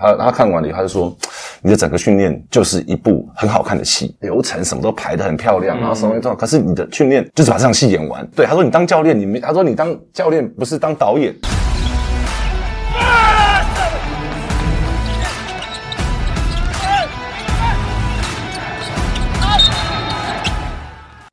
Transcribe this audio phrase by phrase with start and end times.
[0.00, 1.16] 他他看完了以后，他就说，
[1.62, 8.26] 你的整个训练就是一部很好看的戏，流程什么都排得很漂亮，然后什么都，可是你的训练就是把这场戏演完。
[8.36, 11.34] 对，他说你当教练，你没，他说你当教练不是当导演。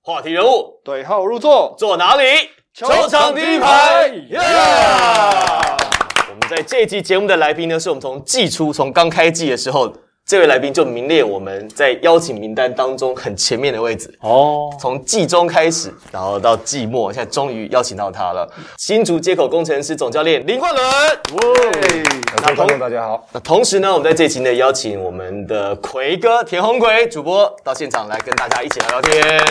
[0.01, 2.23] 话题人物对号入座，坐哪里？
[2.73, 4.39] 球场第一排耶
[6.49, 9.91] 在这一期节目的来宾呢，是我们从季初从刚开季的时候，
[10.27, 14.13] 这位来宾就名列我们在邀请名单当中很前面的位置。
[14.21, 18.47] 哦，从季中开始，然后到季末，现在终于邀请到他了。
[18.77, 20.85] 新竹接口工程师总教练林冠伦。
[21.31, 29.41] 各位观众大家好，那同时呢，我们在这期呢邀请我们的奎哥田红奎主播到现场来跟大家一起聊聊天。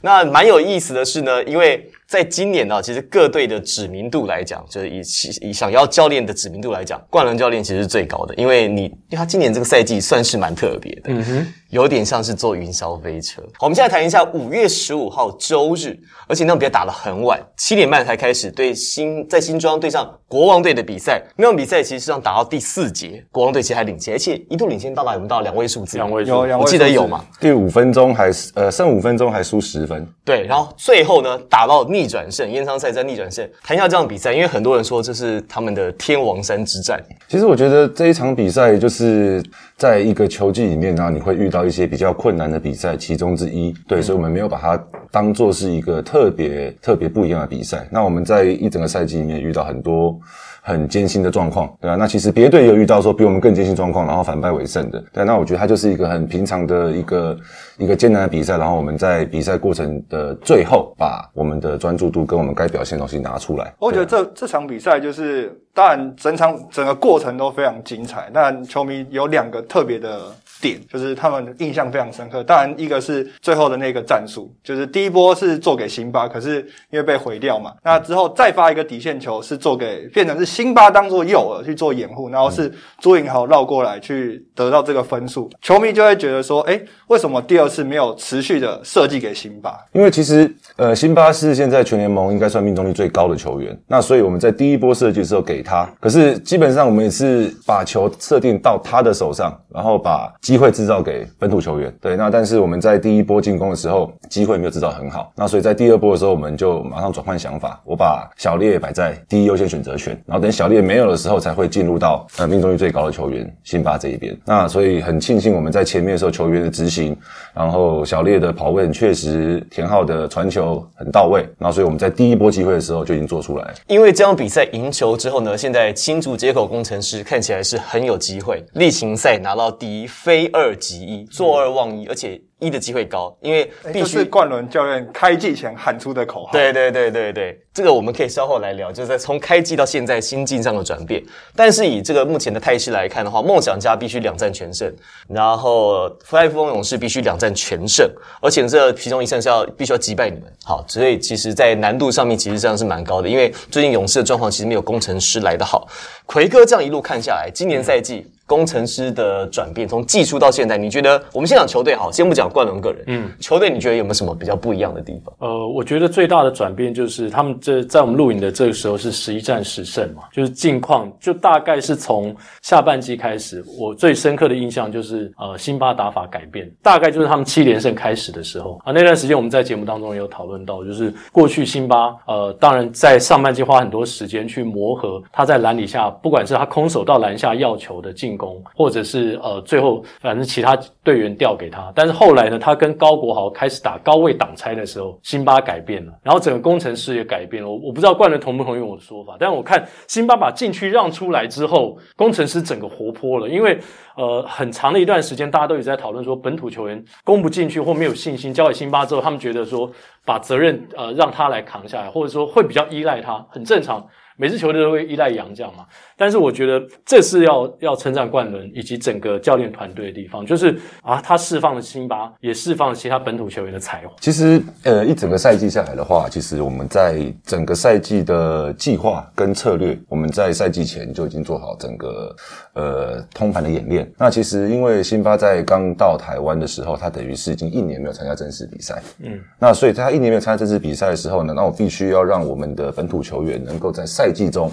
[0.00, 5.00] 那蛮有意思的是呢，因为在今年呢，其实各队的知名度来讲，就是以
[5.48, 13.40] 以想要教练的知名度来讲，冠伦教练其实是最高的，因为你因为他今年这个赛季算是蛮特别的，嗯哼，有点像是坐云霄飞车。
[13.54, 21.22] 好我们现在谈一下五月十五号周日，而且那场比赛打得很晚，七点半才开始对新在新庄对上国王队的比赛。
[21.36, 25.96] 那场比赛其实上打到第四节，国王队其实还领先，而且一度领先到达有没有到两位数字？
[25.96, 27.24] 两位数我记得有嘛？
[27.40, 33.48] 第五分钟还是呃剩五分钟还输十分，对，然后最后呢，打到逆转胜，延长赛再逆转胜。
[33.62, 37.00] 谈一下这场比赛，因为很多人说这是他们的天王山之战。
[37.28, 39.42] 其实我觉得这一场比赛就是
[39.76, 43.72] 在一个球季里面呢，你会遇到一些比较困难的比赛其中之一。
[43.86, 47.86] 对，所以我们没有把它当做是一个特别特别不一样的比赛。
[47.90, 50.18] 那我们在一整个赛季里面遇到很多。
[50.62, 57.36] 很艰辛的状况，对啊，那其实别队也有遇到说比我们更艰辛状况，然后反败为胜的，对，那我觉得它就是一个很平常的一个
[57.78, 63.72] 一个艰难的比赛，然后我们在比赛过程的最后，把我们的专注度跟我们该表现的东西拿出来。
[63.78, 68.28] 我觉得这这场比赛就是，当然整场整个过程都非常精彩。
[68.30, 70.26] 那球迷有两个特别的
[70.60, 72.42] 点，就是他们印象非常深刻。
[72.44, 89.78] 当然，一个是最后的那个战术，就是第一波是做给辛巴，可是因为被毁掉嘛，那之后再发一个底线球是做给变成是辛巴当做诱饵去做掩护，然后是朱颖豪绕过来去得到这个分数，球迷就会觉得说，哎，为什么第二次没有持续的设计给辛巴？
[89.92, 101.94] 因为其实呃，辛巴是现在全联盟应该算命中率最高的球员，那所以我们在第一波设计的时候给他，可是基本上我们也是把球设定到他的手上，然后把机会制造给本土球员。
[102.00, 114.36] 对，那但是我们在第一波进攻的时候，机会没有制造很好，那所以在第二波的时候，我们就马上转换想法，我把小烈摆在第一优先选择权，然后等小烈没有的时候，才会进入到呃命中率最高的球员辛巴这一边。
[114.44, 117.16] 那所以很庆幸我们在前面的时候球员的执行，
[117.54, 123.72] 然后小烈的跑位很确实，田浩的传球很到位，然后所以我们在第一波机会的时候就已经做出来。
[123.86, 136.52] 因为这场比赛赢球之后呢，现在新竹接口工程师看起来是很有机会，例行赛拿到第一，非二即一，坐二忘一，而且一的机会高，因为必须就是冠伦教练开季前喊出的口号。
[136.52, 141.22] 对对对对对，这个我们可以稍后来聊，就是在从开季到现在心境上的转变。
[141.56, 144.92] 但是以这个目前的态势来看的话，梦想家必须两战全胜，
[145.28, 148.08] 然后弗莱夫翁勇士必须两战全胜，
[148.40, 150.52] 而且这其中一胜是要必须要击败你们。
[150.64, 155.88] 好，所以其实，在难度上面其实这样是蛮高的，因为最近勇士的状况其实没有工程师来的好。
[156.26, 165.34] 奎哥这样一路看下来，今年赛季工程师的转变，从技术到现在，你觉得我们先讲球队好，先不讲冠伦个人，嗯，球队你觉得有没有什么比较不一样的地方？
[165.38, 197.68] 呃，我觉得最大的转变就是他们这在我们录影的这个时候是十一战十胜嘛，就是近况就大概是从下半季开始，我最深刻的印象就是呃辛巴打法改变，大概就是他们七连胜开始的时候啊，那段时间我们在节目当中也有讨论到，就是过去辛巴呃当然在上半季花很多时间去磨合他在篮底下，不管是他空手到篮下要球的进攻，或者是呃最后反正其他队员调给他，但是后来呢，他跟高国豪开始打高位挡拆的时候，辛巴改变了，然后整个工程师也改变了。
[197.68, 203.78] 我我不知道冠伦同不同意我的说法，但我看辛巴把禁区让出来之后，工程师整个活泼了，因为
[204.16, 209.90] 呃很长的一段时间，大家都一直在讨论说本土球员攻不进去或没有信心，交给辛巴之后，他们觉得说
[210.24, 214.06] 把责任呃让他来扛下来，或者说会比较依赖他，很正常。
[214.40, 215.84] 每支球队都会依赖洋将嘛，
[216.16, 224.14] 但是我觉得这是要要称赞冠伦以及整个教练团队的地方，就是啊，他释放了辛巴，也释放了其他本土球员的才华。
[224.18, 232.34] 其实，呃，一整个赛季下来的话，其实我们在整个赛季的计划跟策略，我们在赛季前就已经做好整个
[232.72, 234.10] 呃通盘的演练。
[234.16, 244.70] 那其实因为辛巴在刚到台湾的时候，他等于是已经一年没有参加正式比赛，嗯，那所以他一年没有参加正式比赛的时候呢，那我必须要让我们的本土球员能够在赛季中。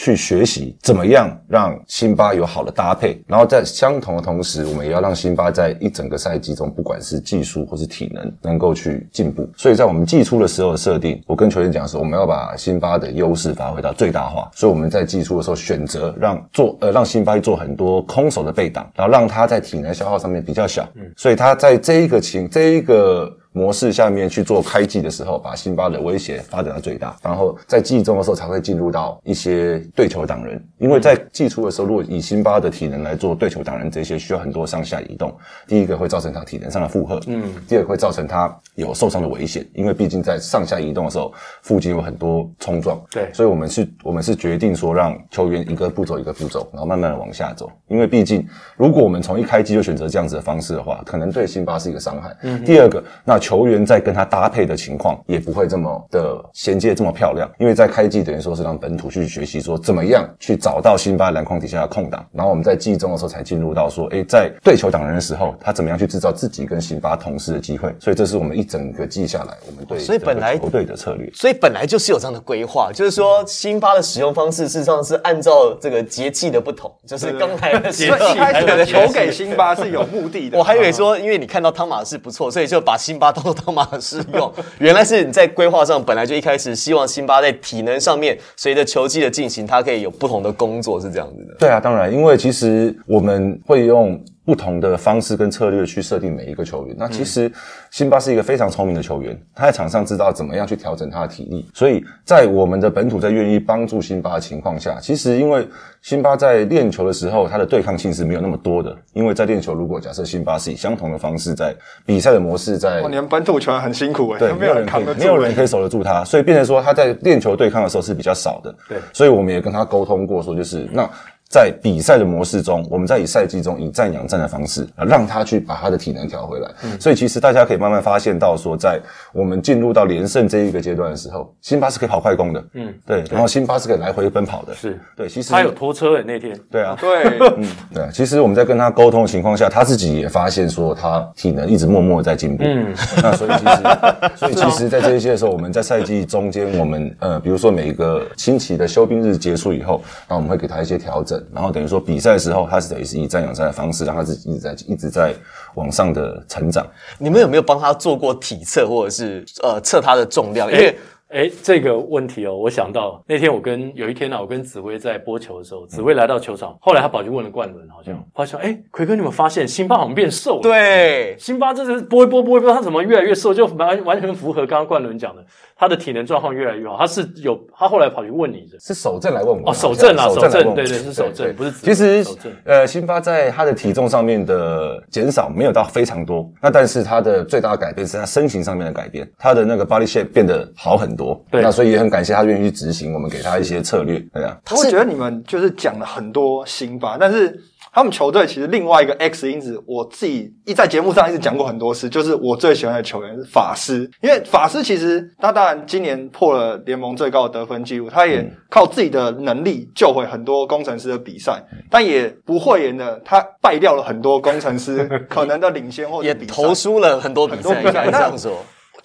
[0.00, 9.50] 去学习怎么样让辛巴有好的搭配，然后在相同的同时，我们也要让辛巴在一整个赛季中，不管是技术或是体能，能够去进步。
[9.56, 23.36] 所以在我们季初的时候的设定，我跟球员讲说，我们要把辛巴的优势发挥到最大化，所以我们在季初的时候选择让做呃让辛巴做很多空手的背挡，然后让他在体能消耗上面比较小，所以他在这一个情这一个。
[23.58, 30.64] 模式下面去做开季的时候，把辛巴的威胁发展到最大，然后在季中的时候才会进入到一些对球挡人。
[30.78, 41.32] 因为在季初的时候，如果以辛巴的体能来做对球挡人，这些需要很多上下移动，第一个会造成他体能上的负荷，嗯，第二个会造成他有受伤的危险，因为毕竟在上下移动的时候，
[41.62, 48.46] 附近有很多冲撞，对，所以我们是，我们是决定说让球员一个步骤一个步骤，然后慢慢的往下走，因为毕竟
[48.76, 52.36] 如果我们从一开机就选择这样子的方式的话，可能对辛巴是一个伤害。
[52.42, 71.30] 嗯，第二个，那球员在跟他搭配的情况也不会这么的衔接这么漂亮，因为在开季等于说是让本土去学习说怎么样去找到辛巴篮筐底下的空档，然后我们在季中的时候才进入到说，哎，在对球挡人的时候，他怎么样去制造自己跟辛巴同时的机会，所以这是我们一整个季下来我们对所以本来球队的策略。
[71.32, 80.58] 所以本来就是有这样的规划，就是说辛巴的使用方式事实上是按照这个节气的不同，就是刚才的时候所以一开始的球给辛巴是有目的的。
[80.58, 84.52] 我还以为说，因为你看到汤马士不错，所以就把辛巴当做汤马士用。
[84.80, 91.54] 原来是你在规划上本来就一开始希望辛巴在体能上面，随着球技的进行，他可以有不同的工作，是这样子的。
[91.58, 96.96] 对啊，当然，因为其实我们会用不同的方式跟策略去设定每一个球员。
[96.98, 97.52] 那其实
[97.90, 101.68] 辛巴是一个非常聪明的球员，他在场上知道怎么样去调整他的体力。
[101.74, 105.68] 所以在我们的本土在愿意帮助辛巴的情况下，其实因为
[106.00, 108.96] 辛巴在练球的时候，他的对抗性是没有那么多的。
[109.12, 118.74] 因为在练球，如果假设辛巴是以相同的方式在比赛的模式在哦，你们本土球员很辛苦哎，对，没有人扛得住，没有人可以守得住他，所以变成说他在练球对抗的时候是比较少的。
[118.88, 121.06] 对所以我们也跟他沟通过，说就是那
[121.48, 126.70] 在比赛的模式中，我们在以赛季中以战养战的方式，啊让他去把他的体能调回来。
[126.84, 127.00] 嗯。
[127.00, 129.00] 所以其实大家可以慢慢发现到，说在
[129.32, 134.98] 我们进入到连胜这一个阶段的时候，辛巴是可以跑快攻的，嗯，对，然后辛巴是可以来回奔跑的，是。
[135.16, 137.24] 对，其实他有拖车诶那天，对啊，对，
[137.56, 142.64] 嗯对啊，其实我们在跟他沟通的情况下，他自己也发现说他体能一直默默地在进步。
[142.66, 155.34] 嗯， 那所以其实，所以其实，在这一些的时候，我们在赛季中间，我们呃，比如说每一个星期的休兵日结束以后，那我们会给他一些调整，然后等于说比赛的时候，他是等于是以战养战的方式，让他自己一直在一直在
[155.74, 156.86] 往上的成长。
[157.18, 160.70] 你们有没有帮他做过体测，或者是呃测他的重量？
[160.70, 160.98] 因为
[161.28, 173.52] 哎，这个问题哦，我想到那天我跟有一天呢、我跟紫薇在播球的时候，紫薇来到球场，后来他跑去问了冠伦，好像发现，哎，奎哥，你有没有发现辛巴好像变瘦了？，对，辛巴这是播一播播一播，他怎么越来越瘦？
[173.52, 175.44] 就完完全符合刚刚冠伦讲的，
[175.76, 176.96] 他的体能状况越来越好。
[176.96, 182.24] 他是有，他后来跑去问你的，是守正来问我哦守正啊守正对对是守正不是其实
[182.64, 191.17] 呃，辛巴在他的体重上面的减少没有到非常多，那但是他的最大的改变是他身形上面的改变，他的那个 body shape 变得好很多。
[191.50, 191.62] 对。
[191.62, 194.56] 那所以也很感谢他愿意去执行，我们给他一些策略，对啊。
[194.70, 197.58] 我觉得你们就是讲了很多心法，但是
[197.92, 211.60] 他们球队其实另外一个 X 因子，我自己一在节目上一直讲过很多次，就是我最喜欢的球员是法师，因为法师其实他当然今年破了联盟最高的得分记录，他也靠自己的能力救回很多工程师的比赛，
[211.90, 216.52] 但也不讳言的，他败掉了很多工程师 可能的领先或者也比赛。
[216.52, 218.04] 投输了很多比赛，很多比赛。
[218.04, 218.52] 应该这样说。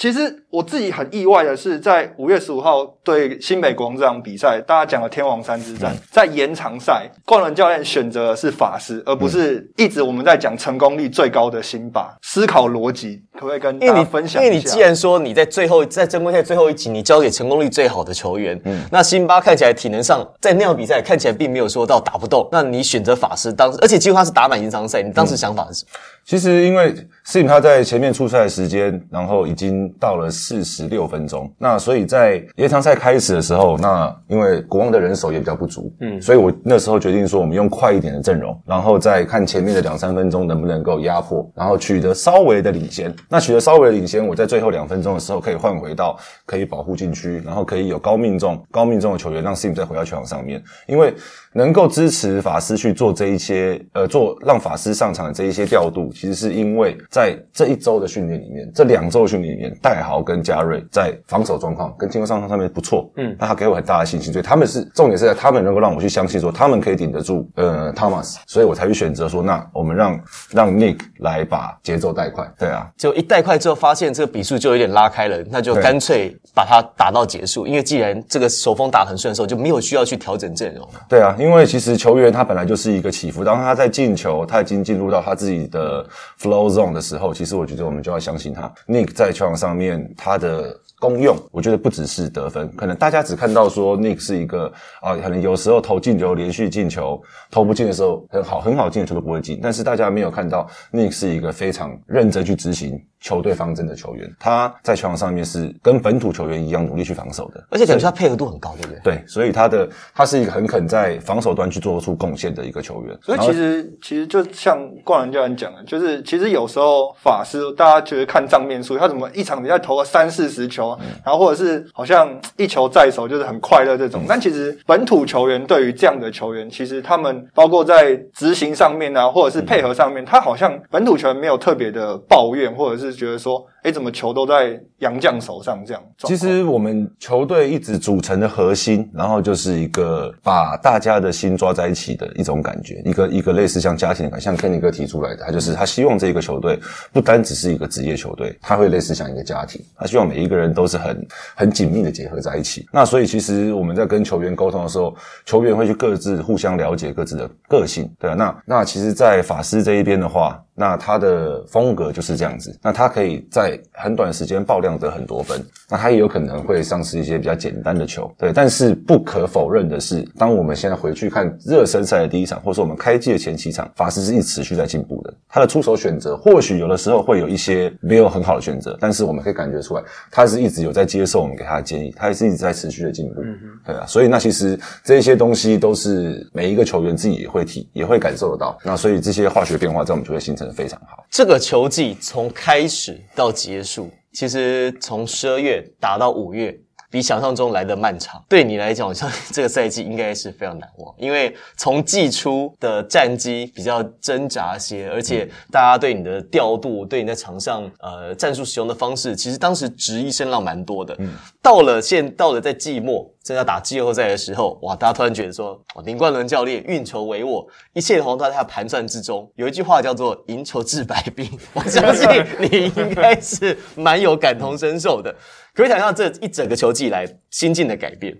[0.03, 12.17] 其实我自己很意外的是，在五月十五号对新北国王这场比赛，大家讲了天王山之战，在延长赛，冠伦教练选择的是法师，而不是一直我们在讲成功率最高的辛巴。
[12.21, 14.45] 思考逻辑，可不可以跟大家你分享一下？
[14.45, 25.89] 因为你既然说你在最后在争冠赛最后一集，你交给成功率最好的球员，嗯，那辛巴看起来体能上在那样比赛看起来并没有说到打不动，那你选择法师当，而且几乎他是打满延长赛，你当时想法是什么？
[26.25, 43.13] 其实因为 Sim 他在前面出赛的时间，然后已经到了四十六分钟，那所以在延长赛开始的时候，那因为国王的人手也比较不足，嗯，所以我那时候决定说，我们用快一点的阵容，然后再看前面的两三分钟能不能够压迫，然后取得稍微的领先。
[43.29, 50.61] 那取得稍微的领先，我在最后两分钟的时候可以换回到可以保护禁区，然后可以有高命中、高命中的球员，让 Sim 再回到球场上面。
[50.87, 51.13] 因为
[51.53, 70.19] 能够支持法师去做这一些，呃，做让法师上场的这一些调度，其实是因为在这一周的训练里面，这两周的训练里面，戴豪跟嘉瑞在防守状况跟进攻状况上面不错，嗯，那他给我很大的信心，所以他们是重点是在他们能够让我去相信说他们可以顶得住，呃，Thomas，所以我才去选择说，那我们让
[70.51, 77.65] 让 Nick 来把节奏带快，对啊，就一带快之后，发现这个比数就有点拉开了，那就干脆把它打到结束。
[77.65, 80.87] 因为既然这个手风打得很顺的时候，就没有需要去调整阵容。
[81.09, 86.02] 对啊，因为其实球员他本来就是一个起伏，当他在进球，他已经进入到他自己的
[86.39, 88.71] flow zone 的时候，其实我觉得我们就要相信他。
[88.87, 90.79] Nick 在球场上面他的。
[90.99, 108.99] 功用，我觉得不只是得分，可能大家只看到说 Nick 是一个啊，可能有时候投进球连续进球，投不进的时候很好很好进球都不会进，但是大家没有看到 Nick 是一个非常认真去执行球队方针的球员，他在球场上面是跟本土球员一样努力去防守的，而且感觉他配合度很高，对不对？
[109.15, 113.17] 对，所以他的他是一个很肯在防守端去做出贡献的一个球员。
[113.21, 120.83] 所以其实其实就像冠人教练讲的，就是其实有时候法师大家觉得看账面数，他怎么一场比赛投了三四十球。
[121.23, 133.65] 然后或者是好像一球在手就是很快乐这种，但其实本土球员对于这样的球员，其实他们包括在执行上面啊，或者是配合上面，他好像本土球员没有特别的抱怨，或者是觉得说。
[133.83, 136.01] 哎，怎么球都在杨将手上这样？
[136.19, 146.79] 其实我们球队一直组成的核心，然后就是一个把大家的心抓在一起的一种感觉，一个一个类似像家庭感，像 Kenny 哥提出来的，他就是他希望这个球队
[147.11, 152.87] 不单只是一个职业球队，他会类似像一个家庭，他希望每一个人都是很很紧密的结合在一起。
[152.89, 155.13] 那所以其实我们在跟球员沟通的时候，
[155.45, 158.33] 球员会去各自互相了解各自的个性，对啊。
[158.33, 160.57] 那那其实，在法师这一边的话。
[160.75, 168.51] 那他的风格就是这样子，那他可以在很短时间爆量得很多分，那他也有可能会丧失一些比较简单的球，对。
[168.53, 175.33] 但是不可否认的是，当我们现在回去看热身赛的第一场，或者说我们开季的前七场，法师是一直持续在进步的。
[175.47, 183.41] 他的出手选择或许有的时候会有一些没有很好的选择，但是我们可以感觉出来，他是一直有在接受我们给他的建议，他也是一直在持续的进步，
[183.85, 184.05] 对啊。
[184.05, 188.77] 所以那其实这些东西都是每一个球员自己也会体也会感受得到。
[188.83, 190.73] 那所以这些化学变化在我们球队形成的。
[190.73, 191.23] 非常好。
[191.29, 196.79] 这个球技从开始到结束，其实从十二月打到五月。
[197.13, 201.13] 比想象中来的漫长，对你来讲，我相信这个赛季应该是非常难忘。
[201.19, 211.15] 因为从季初的战绩比较挣扎些，而且大家对你的调度、对你在场上呃战术使用的方式，其实当时质疑声浪蛮多的。
[211.19, 219.47] 嗯，到了现到了在季末正在打季后赛的时候，哇，大家突然觉得说，林冠伦教练运筹帷幄，一切都在他的盘算之中。
[219.53, 222.27] 有一句话叫做“赢球治百病”，我相信
[222.57, 225.35] 你应该是蛮有感同身受的。
[225.73, 228.35] 可以想象这一整个球季来心境的改变。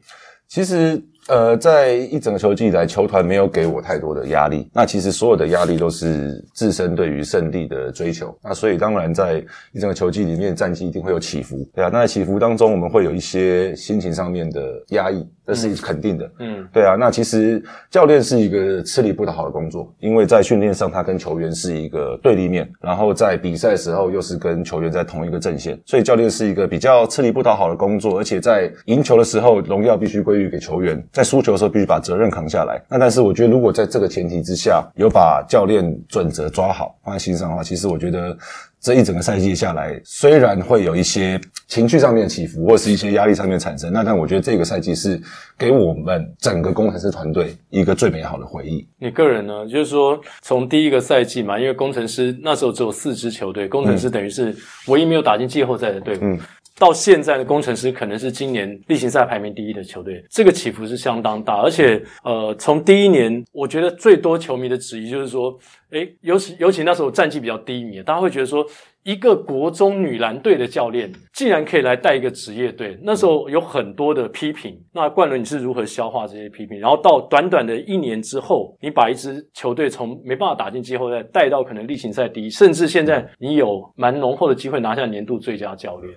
[0.47, 4.69] 其实，呃，在一整个球季以来，球团没有给我太多的压力。
[4.71, 8.37] 那其实所有的压力都是自身对于胜利的追求。
[8.43, 11.89] 那所以当然，在一整个球季里面，战绩一定会有起伏，对啊。
[11.91, 15.27] 那在起伏当中，我们会有一些心情上面的压抑。
[15.45, 32.81] 这是肯定的，嗯，对啊，那其实教练是一个吃力不讨好的工作，因为在训练上他跟球员是一个对立面，然后在比赛时候又是跟球员在同一个阵线，所以教练是一个比较吃力不讨好的工作，而且在赢球的时候荣耀必须归于给球员，在输球的时候必须把责任扛下来。
[32.87, 38.37] 那但是我觉得如果在这个前提之下，有把教练准则抓好放在心上的话，其实我觉得。
[38.83, 45.17] 这一整个赛季下来，虽然会有一些情绪上面的起伏，或是一些压力上面产生，那但我觉得这个赛季是
[45.57, 48.85] 给我们整个工程师团队一个最美好的回忆。
[48.99, 49.65] 你个人呢？
[49.65, 54.53] 就是说，从第一个赛季嘛，因为工程师那时候只有四支球队，工程师等于是
[54.87, 56.37] 唯一没有打进季后赛的队伍。
[56.79, 65.57] 到现在的工程师可能是今年例行赛排名第一的球队，这个起伏是相当大，而且呃，从第一年，我觉得最多球迷的质疑就是说，
[65.91, 68.65] 诶，尤其尤其那时候战绩比较低迷，大家会觉得说。
[69.03, 74.77] 一个国中女篮队的教练，竟然可以来带一个职业队，那时候有很多的批评。
[74.93, 76.79] 那冠伦，你是如何消化这些批评？
[76.79, 86.13] 然后到短短的一年之后，你把一支球队从没办法打进季后赛带到可能例行赛第一，甚至现在你有蛮浓厚的机会拿下年度最佳教练。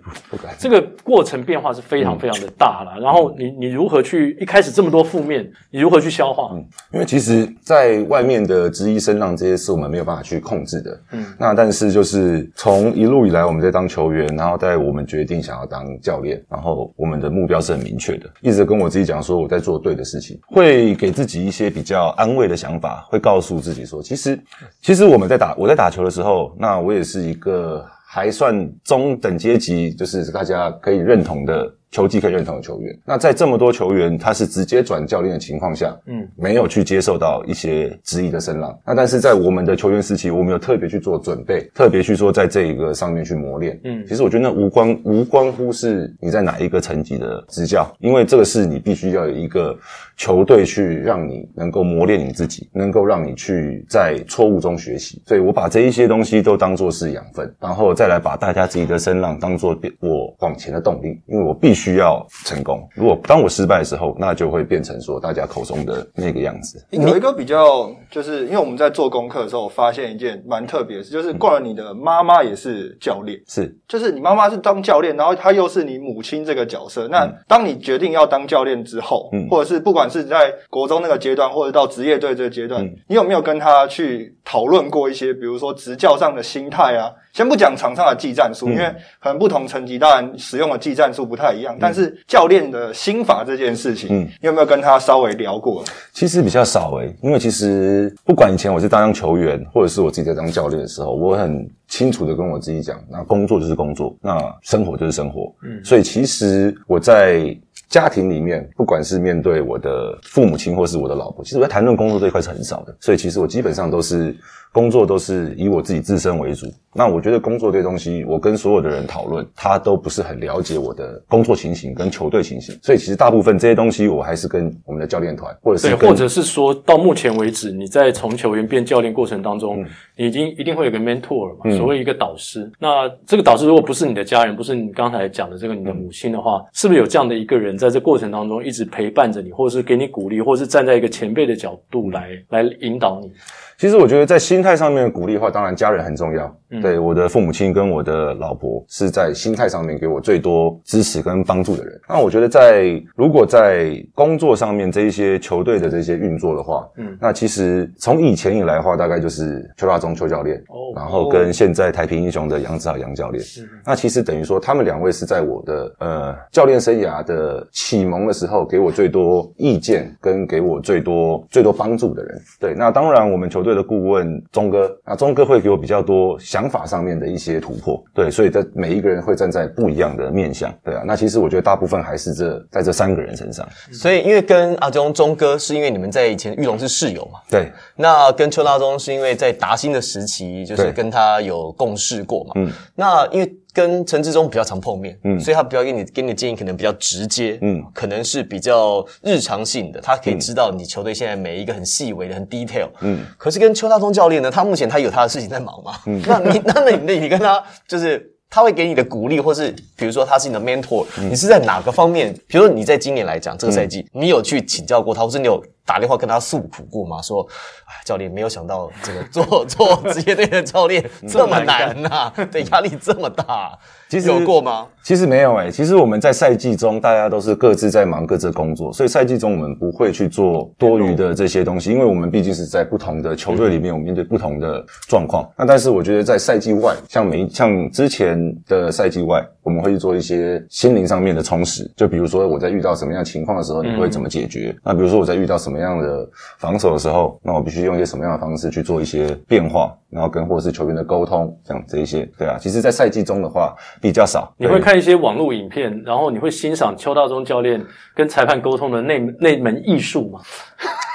[0.58, 3.00] 这个过程变化是非常非常的大了。
[3.00, 6.50] 然后你你如何去一开始这么多负面，你如何去消化？
[6.54, 10.90] 嗯因为其实，在外面的质疑声浪这些是我们没有办法去控制的。
[11.12, 24.38] 嗯，那但是就是从从一路以来，我们在当球员，然后在我们决定想要当教练，然后我们的目标是很明确的，一直跟我自己讲说我在做对的事情，会给自己一些比较安慰的想法，会告诉自己说，其实
[24.82, 32.96] 其实我们在打我在打球的时候，那我也是一个还算中等阶级，就是大家可以认同的球技可以认同的球员。
[33.04, 38.78] 那在这么多球员他是直接转教练的情况下，嗯，没有去接受到一些质疑的声浪。
[38.84, 43.78] 那但是在我们的球员时期，我们有特别去做准备，特别去说在这一个上面去磨练。
[43.84, 49.76] 嗯，其实我觉得那无关无关乎是你在哪一个层级的执教，因为这个是你必须要有一个
[50.16, 55.22] 球队去让你能够磨练你自己，能够让你去在错误中学习。
[55.26, 62.86] 所以我把这一些东西都当做是养分，然后再来把大家自己的声浪当做我往前的动力，因为我必须要成功。
[62.94, 66.84] 如果当我失败的时候，那就会变成说大家口中的那个样子。
[66.90, 77.06] 有一个比较，就是因为我们在做功课的时候，我发现一件蛮特别的事，就是过了你的妈妈也是教练，是，就是你妈妈是当教练，然后她又是你母亲这个角色。
[77.08, 87.12] 那当你决定要当教练之后，嗯或者是不管是在国中那个阶段，或者到职业队这个阶段，嗯你有没有跟她去讨论过一些，比如说执教上的心态啊？
[87.36, 88.84] 先不讲场上的技战嗯术，因为
[89.20, 95.84] 可能不同层级当然使用的技战术不太一样，但是教练的心法这件事情，嗯你有没有跟他稍微聊过？
[96.14, 105.54] 其实比较少诶、因为其实不管以前我是当球员，或者是我自己在当教练的时候，我很清楚的跟我自己讲，那工作就是工作，那生活就是生活。
[105.62, 107.54] 嗯，所以其实我在
[107.90, 112.96] 家庭里面，不管是面对我的父母亲或是我的老婆，其实我在谈论工作这一块是很少的。
[112.98, 114.34] 所以其实我基本上都是
[114.76, 116.66] 工作都是以我自己自身为主。
[116.92, 122.78] 那我觉得工作这东西，我跟所有的人讨论，他都不是很了解我的工作情形跟球队情形。
[122.82, 129.82] 所以其实大部分这些东西，我还是跟我们的教练团或者是对，或者是说到目前为止，你在从球员变教练过程当中，
[130.14, 132.70] 你已经一定会有个 mentor 嘛，所谓一个导师。
[132.78, 143.30] 那这个导师如果不是你的家人，不是你刚才讲的这个你的母亲的话，是不是有这样的一个人在这过程当中一直陪伴着你，或者是给你鼓励，或者是站在一个前辈的角度来来引导你？
[143.78, 146.54] 其实我觉得在心态上面的鼓励的话，当然家人很重要。
[146.82, 152.00] 对我的父母亲跟我的老婆是在心态上面给我最多支持跟帮助的人。
[152.08, 163.42] 那我觉得在如果在工作上面这一些球队的这些运作的话，嗯，那其实从以前以来的话，大概就是邱大中邱教练，哦然后跟现在台平英雄的杨子豪杨教练。
[163.44, 172.36] 是那其实等于说他们两位是在我的呃教练生涯的启蒙的时候，给我最多意见跟给我最多最多帮助的人。
[172.58, 178.02] 对，那当然我们球队的顾问钟哥，啊钟哥会给我比较多想法上面的一些突破。
[178.14, 180.72] 对，所以在每一个人会站在不一样的面向。
[180.82, 183.68] 对啊，那其实我觉得大部分还是这在这三个人身上。
[183.92, 192.52] 所以因为跟阿中钟哥是因为你们在以前玉龙是室友嘛，对，那跟邱大中是因为在达兴的时期，就是跟他有共事过嘛。
[192.54, 202.88] 嗯，那因为跟陈志忠比较常碰面，嗯所以他比较给你给你的建议可能比较直接，嗯可能是比较日常性的，他可以知道你球队现在每一个很细微的、很 detail。
[203.02, 205.92] 嗯，可是跟邱大中教练呢，他目前他有他的事情在忙嘛。
[206.06, 208.32] 嗯， 那你那那你那你跟他就是。
[208.48, 212.32] 他会给你的鼓励，或是比如说他是你的 mentor，、你是在哪个方面？
[212.46, 217.22] 比如说你在今年来讲这个赛季，你有去请教过他，或是你有打电话跟他诉苦过吗？
[217.22, 217.46] 说，
[217.86, 223.78] 哎，教练没有想到这个 做做职业队的教练 这么难呐、对，压力这么大，
[224.10, 224.88] 其实有过吗？
[225.02, 235.48] 其实没有诶、其实我们在赛季中，大家都是各自在忙各自的工作，所以赛季中我们不会去做多余的这些东西，因为我们毕竟是在不同的球队里面，我们面对不同的状况。
[235.56, 244.76] 那但是我觉得在赛季外，像每像之前的赛季外，我们会去做一些心灵上面的充实，就比如说我在遇到什么样情况的时候，你会怎么解决？
[244.82, 252.56] 那比如说我在遇到什么样的防守的时候，那我必须用一些什么样的方式去做一些变化，然后跟或者是球员的沟通，这样这一些，对啊。
[252.60, 257.84] 其实，在赛季中的话比较少，你会看一些网络影片，然后你会欣赏邱大中教练
[258.14, 260.40] 跟裁判沟通的那那门艺术嘛？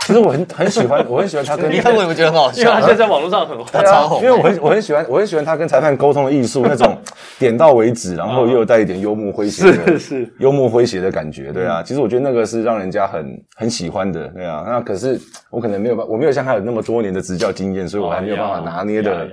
[0.06, 2.80] 其实我很很喜欢，我很喜欢他跟 你看过有没有觉得很好笑因为他？
[2.80, 3.66] 现在在网络上很红。
[3.72, 6.98] 对啊，因为我很我很喜欢我很喜欢他跟裁判沟通的艺术，那种
[7.38, 11.84] 点到为止，然后又有带一点幽默诙谐的，是是幽默诙谐的感觉，对啊。
[11.84, 14.64] 其实我觉得那个是让人家很很喜欢的，对啊。
[14.68, 19.28] 那可是我可能没有办，我没有像他有那么多年的执教经验，所以我还没有办法拿捏的。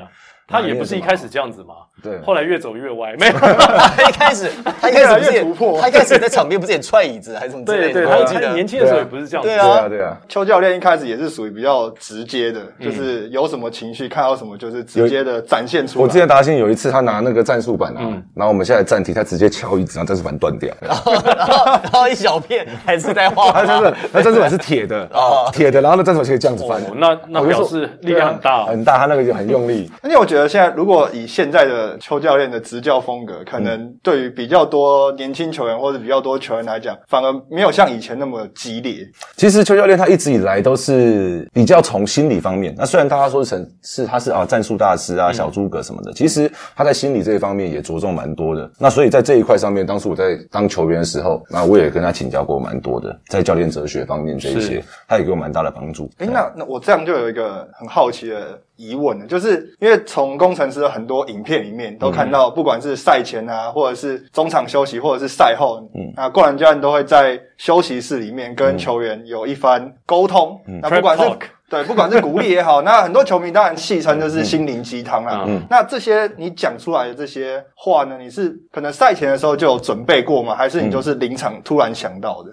[0.48, 3.32] 他也不是一开始这样子嘛，对后来越走越歪， 没有。
[3.34, 7.92] 他一开始， 他一开始也越突破他一开始在场边不是也踹椅子还是什么之类的？
[7.92, 9.48] 对对，他我记得年轻的时候也不是这样子。
[9.48, 10.16] 对啊对啊。
[10.26, 16.02] 邱教练一开始也是属于比较直接的，就是有什么情绪看到什么就是直接的展现出来。
[16.02, 18.00] 我之前达兴有一次，他拿那个战术板啊，
[18.34, 20.72] 然后我们现在暂停，他直接敲椅子，然后战术板断掉。
[20.80, 28.66] 然后然后一小片还是在画他真的，他战术板是铁的啊，铁的，然后那战术板可以这样子翻哦，那那我就说表示力量很大哦。
[28.68, 29.90] 很大，他那个就很用力。
[30.02, 38.98] 而且我觉得现在如果以现在的邱教练的执教风格，可能对于比较多年轻球员或者比较多球员来讲，反而没有像以前那么激烈。
[39.36, 42.74] 其实邱教练他一直以来都是比较从心理方面。
[42.76, 48.70] 那虽然大家说成是他是啊战术大师啊小诸葛什么的，其实他在心理这一方面也着重蛮多的。
[48.78, 56.10] 那所以在这一块上面，当时我在当球员的时候，那我也跟他请教过蛮多的，在教练哲学方面这一些，他也给我蛮大的帮助。
[56.18, 70.58] 哎，那那我这样就有一个很好奇的疑问的，就是因为从工程师的很多影片里面都看到，不管是赛前啊，或者是中场休息，或者是赛后，嗯，那灌篮教练都会在休息室里面跟球员有一番沟通。
[70.80, 71.24] 那不管是
[71.70, 75.44] 对，不管是鼓励也好， 那很多球迷当然戏称就是心灵鸡汤啦。
[75.68, 80.54] 那这些你讲出来的这些话呢，你是可能赛前的时候就有准备过吗？
[80.54, 82.50] 还是你就是临场突然想到的？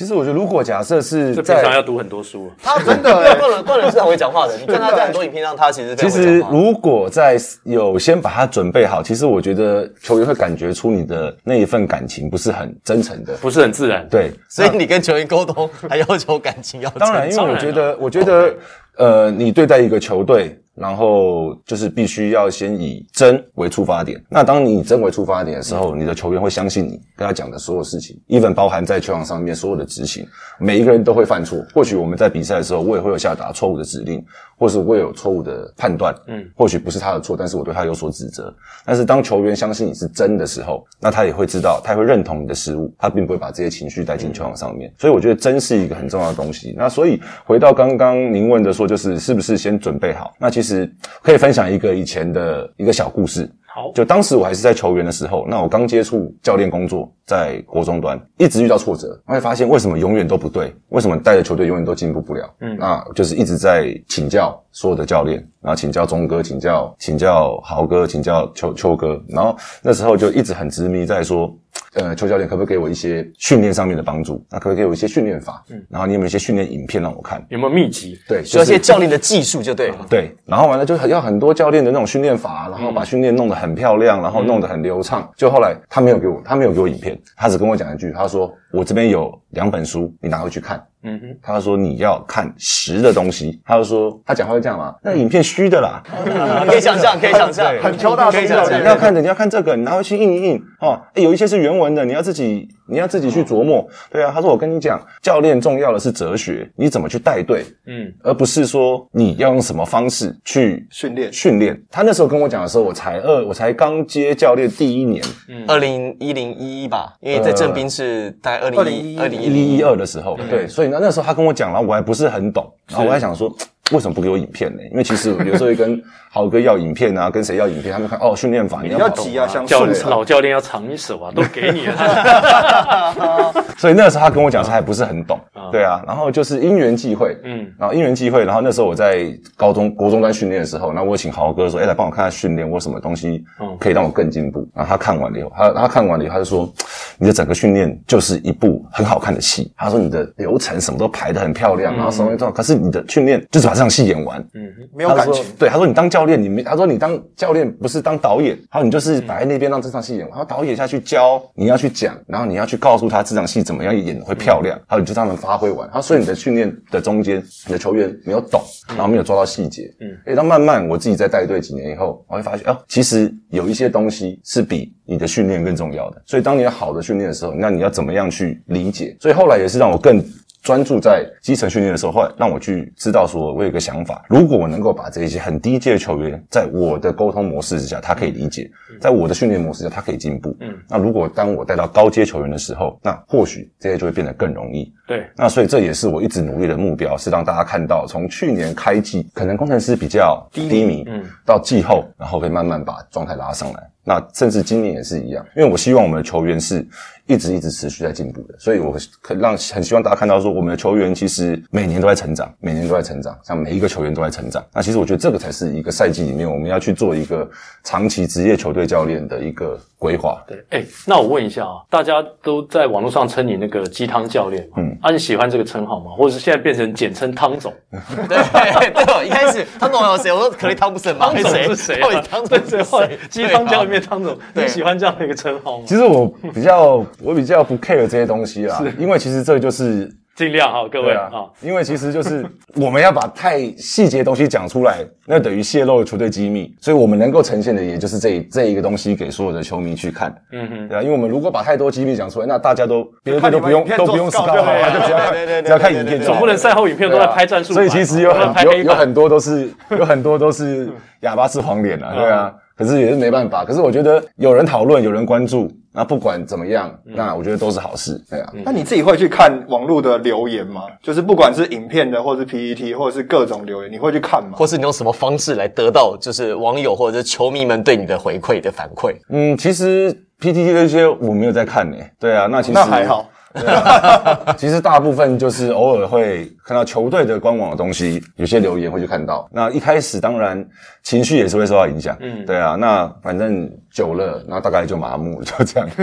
[0.00, 4.56] 其实我觉得，如果假设是这平常要读很多书，他真的个人个人是很会讲话的。
[4.56, 14.08] 你看他在很多影片上，他其实其实如果在有先把他准备好，其实我觉得球员会感觉出你的那一份感情不是很真诚的，不是很自然。
[14.08, 18.54] 对，所以你跟球员沟通还要求感情要当然，因为我觉得，我觉得
[18.96, 20.58] 呃，你对待一个球队。
[20.80, 24.18] 然后就是必须要先以真为出发点。
[24.30, 30.26] 那当你以真为出发点的时候，你的球员会相信你跟他讲的所有事情，even 包含在球场上面所有的执行，
[30.58, 31.62] 每一个人都会犯错。
[31.74, 34.24] 或许我们在比赛的时候，我也会有下达错误的指令，
[34.60, 36.14] 或是我有错误的判断。
[36.28, 38.54] 嗯，或许不是他的错，但是我对他有所指责。
[38.84, 44.90] 但是当球员相信你是真的时候，那他也会知道，他会认同你的失误，他并不会把这些情绪带进球场上面。
[44.96, 46.74] 所以我觉得真是一个很重要的东西。
[46.78, 50.32] 那所以回到刚刚您问的说，就是是不是先准备好？
[50.38, 50.90] 那其实
[51.22, 51.50] 可以分。
[51.50, 53.50] 分享一个以前的一个小故事。
[53.72, 62.52] 好，就当时我还是在球员的时候，那我刚接触教练工作，在国中端一直遇到挫折，我会发现为什么永远都不对，为什么带着球队永远都进步不了？
[62.60, 71.48] 嗯，那就是一直在请教所有的教练，然后请教钟哥，请教请教豪哥，请教秋秋哥，然后那时候就一直很执迷在说。
[71.94, 74.44] 呃，邱教练可不可以给我一些训练上面的帮助？
[74.48, 75.62] 那可不可以给我一些训练法？
[75.70, 77.44] 嗯，然后你有没有一些训练影片让我看？
[77.48, 78.16] 有没有秘籍？
[78.28, 79.92] 对，需要一些教练的技术就对。
[80.08, 85.28] 对，然后完了就要很多教练的那种训练法，然后把训练弄得很漂亮，然后弄得很流畅。
[85.36, 90.84] 就后来他没有给我，他没有给我影片，他只跟我讲一句，他说我这边有两本书，你拿回去看。
[91.02, 94.94] 嗯哼，他说你要看实的东西，他就说他讲话会这样嘛？
[95.02, 96.02] 那影片虚的啦，
[96.68, 98.78] 可以想象，可以想象，很挑大声的。
[98.78, 101.00] 你要看的，你要看这个，你拿回去印一印哦。
[101.14, 103.88] 有一些是原文的，你要自己，你要自己去琢磨。
[104.10, 111.32] 对啊，他说我跟你讲，教练重要的是哲学，你怎么去带队，嗯，而不是说你要用什么方式去训练。
[111.32, 111.80] 训练。
[111.90, 120.90] 他那时候跟我讲的时候，我才二，我才刚接教练第一年，嗯，二零一零一一吧，因为在正兵是在二零一二零一零一二的时候，对，所以。
[120.90, 123.48] 那那时候他跟我讲了，我还不是很懂，然后我还想说，
[123.90, 124.82] 为什么不给我影片呢？
[124.90, 126.00] 因为其实有时候会跟
[126.30, 133.52] 豪哥要影片啊，跟谁要影片，他们看哦训练法，你要急啊，像教练老教练要藏一手啊，都给你了。
[133.76, 135.38] 所以那时候他跟我讲，他还不是很懂，
[135.72, 136.02] 对啊。
[136.06, 139.26] 然后就是因缘际会，嗯，然后因缘际会，然后那时候我在
[139.56, 143.42] 高中国中端训练的时候，那我请豪哥说，哎，来帮我看下训练，我什么东西
[143.78, 144.68] 可以让我更进步。
[144.74, 146.72] 然后他看完了以后，他他看完了以后，他就说。
[147.20, 149.72] 你的整个训练就是一部很好看的戏。
[149.76, 155.44] 他说你的流程什么都排得很漂亮，然后什么都，可是你的训练就是把这场戏演完，嗯，没有感情。
[155.58, 160.30] 对，他说你当教练，你没，他说你当教练不是当导演，他说你就是摆在那边让这场戏演完。
[160.30, 164.78] 然后导演下去教，你要去讲，然后你要去告诉他这场戏怎么样演会漂亮。
[164.88, 165.86] 他说你就让他们发挥完。
[165.92, 169.92] 他说所以你的训练的中间，你的球员没有懂，然后没有抓到细节。
[170.00, 176.22] 嗯，诶，到慢慢我自己在带队几年以后，我会发现哦，其实有一些东西是比你的训练更重要的。
[176.24, 177.90] 所以当你有好的训练的时候，那你要。
[177.90, 179.16] 怎么样去理解？
[179.20, 180.24] 所以后来也是让我更
[180.62, 188.70] 专注在基层训练的时候，后来让我去知道说，我有一个想法：如果我能够把这些很低阶的球员，在我的沟通模式之下，他可以理解；
[189.00, 190.54] 在我的训练模式下，他可以进步。
[190.60, 194.92] 嗯，那如果当我带到高阶球员的时候，那或许这些就会变得更容易。
[195.06, 203.90] 对，那所以这也是我一直努力的目标，是让大家看到，从去年开季，可能工程师比较低迷，嗯，到季后，然后可以慢慢把状态拉上来。
[204.02, 206.86] 那甚至今年也是一样，因为我希望我们的球员是
[207.30, 214.64] 一直一直持续在进步的，所以我可让很希望大家看到说，我们的球员其实每年都在成长，每年都在成长，像每一个球员都在成长。
[214.74, 217.48] 那其实我觉得这个才是一个赛季里面我们要去做一个
[217.84, 220.42] 长期职业球队教练的一个规划。
[220.48, 226.12] 对，哎，那我问一下啊，大家都在网络上称你那个鸡汤教练，嗯，啊，你喜欢这个称号吗？
[226.16, 227.70] 或者是现在变成简称汤总？
[228.26, 230.32] 对对，一开始汤总有谁？
[230.32, 232.00] 我说可能汤不森嘛，汤总是谁？
[232.28, 233.18] 汤总是谁？
[233.28, 234.00] 鸡汤教练。
[234.00, 235.84] 汤总，你喜欢这样的一个称号吗？
[235.86, 250.34] 其实我比较，我比较不 care 这些东西啦，因为其实这就是尽量哈，各位啊啊，，因为其实就是 我们要把太细节的东西讲出来，那等于泄露了球队机密，所以我们能够呈现的也就是这这一个东西给所有的球迷去看。
[250.52, 260.88] 嗯哼，对啊，因为我们如果把太多机密讲出来，那大家都别的都不用都不用做 scout 就好了啊，就只要看对对对对只要看影片总不能赛后影片都在拍战术所，以其实有很有有很多都是有很多都是
[261.20, 262.54] 哑巴吃黄脸啊，对啊。
[262.80, 268.50] 可是也是没办法，可是我觉得有人讨论，有人关注，那不管怎么样，那我觉得都是好事，对啊。
[268.64, 270.84] 那你自己会去看网络的留言吗？
[271.02, 274.56] 就是不管是影片的，或是 PPT，或者是各种留言，你会去看吗？
[274.56, 279.14] 或是你用什么方式来得到就是网友或者是球迷们对你的回馈的反馈？
[279.28, 283.28] 嗯，其实 PTT 这些我没有在看呢、对啊，那其实那还好。
[284.56, 289.48] 其实大部分就是偶尔会看到球队的官网的东西，有些留言会去看到。
[289.52, 290.64] 那一开始当然
[291.02, 292.76] 情绪也是会受到影响，嗯，对啊。
[292.76, 295.88] 那反正久了，那大概就麻木了，就这样。